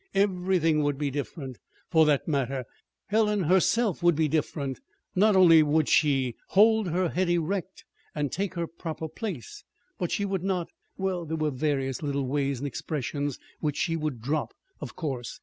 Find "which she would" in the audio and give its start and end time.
13.59-14.23